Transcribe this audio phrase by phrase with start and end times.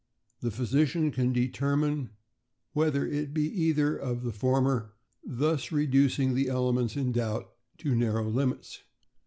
[0.39, 2.09] The physician can determine
[2.73, 8.27] whether it be either of the former, thus reducing the elements in doubt to narrow
[8.27, 8.81] lim its.